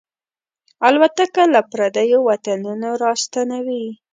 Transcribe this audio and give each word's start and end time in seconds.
الوتکه 0.87 1.43
له 1.53 1.61
پردیو 1.71 2.19
وطنونو 2.29 2.89
راستنوي. 3.03 3.85